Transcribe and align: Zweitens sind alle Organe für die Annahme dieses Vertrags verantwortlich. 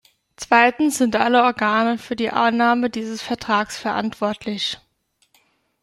Zweitens 0.35 0.97
sind 0.97 1.15
alle 1.15 1.43
Organe 1.43 1.99
für 1.99 2.15
die 2.15 2.31
Annahme 2.31 2.89
dieses 2.89 3.21
Vertrags 3.21 3.77
verantwortlich. 3.77 4.79